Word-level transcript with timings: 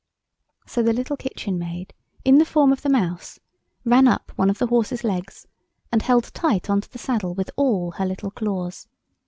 So 0.65 0.81
the 0.81 0.93
little 0.93 1.15
Kitchen 1.15 1.59
Maid, 1.59 1.93
in 2.25 2.39
the 2.39 2.43
form 2.43 2.71
of 2.73 2.81
the 2.81 2.89
mouse, 2.89 3.39
ran 3.85 4.07
up 4.07 4.31
one 4.35 4.49
of 4.49 4.57
the 4.57 4.65
horse's 4.65 5.03
legs, 5.03 5.45
and 5.91 6.01
held 6.01 6.33
tight 6.33 6.71
on 6.71 6.81
to 6.81 6.89
the 6.91 6.97
saddle 6.97 7.35
with 7.35 7.51
all 7.55 7.91
her 7.91 8.05
little 8.07 8.31
claws. 8.31 8.87